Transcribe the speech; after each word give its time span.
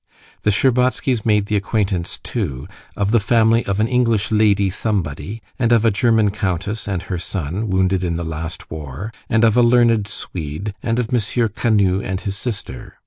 The 0.41 0.49
Shtcherbatskys 0.49 1.27
made 1.27 1.45
the 1.45 1.55
acquaintance 1.55 2.17
too 2.23 2.67
of 2.97 3.11
the 3.11 3.19
family 3.19 3.63
of 3.67 3.79
an 3.79 3.87
English 3.87 4.31
Lady 4.31 4.71
Somebody, 4.71 5.43
and 5.59 5.71
of 5.71 5.85
a 5.85 5.91
German 5.91 6.31
countess 6.31 6.87
and 6.87 7.03
her 7.03 7.19
son, 7.19 7.69
wounded 7.69 8.03
in 8.03 8.15
the 8.15 8.25
last 8.25 8.71
war, 8.71 9.13
and 9.29 9.43
of 9.43 9.55
a 9.55 9.61
learned 9.61 10.07
Swede, 10.07 10.73
and 10.81 10.97
of 10.97 11.13
M. 11.13 11.19
Canut 11.49 12.03
and 12.03 12.19
his 12.19 12.35
sister. 12.35 12.97